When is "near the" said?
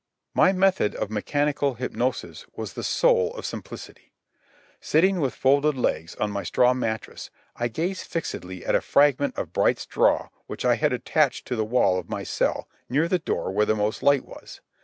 12.89-13.19